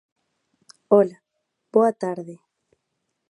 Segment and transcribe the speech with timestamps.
[0.99, 1.17] Ola,
[1.73, 2.35] boa tarde.